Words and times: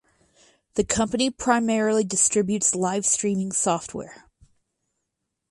The 0.73 0.83
company 0.83 1.29
primarily 1.29 2.03
distributes 2.03 2.73
livestreaming 2.73 3.53
software. 3.53 4.27